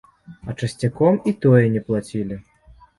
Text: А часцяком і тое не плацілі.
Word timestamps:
А 0.47 0.55
часцяком 0.61 1.21
і 1.31 1.35
тое 1.47 1.63
не 1.77 1.87
плацілі. 1.89 2.45